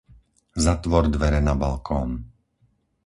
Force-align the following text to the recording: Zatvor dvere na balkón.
Zatvor 0.63 1.05
dvere 1.13 1.41
na 1.45 1.53
balkón. 1.61 2.09